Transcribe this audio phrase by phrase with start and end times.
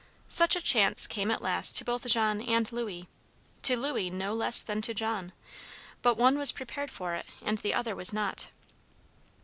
[0.29, 3.05] Such a chance came at last to both Jean and Louis,
[3.61, 5.31] to Louis no less than to Jean;
[6.01, 8.49] but one was prepared for it, and the other was not.